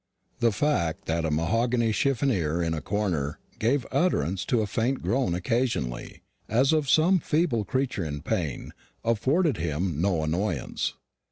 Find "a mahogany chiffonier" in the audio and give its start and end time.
1.25-2.59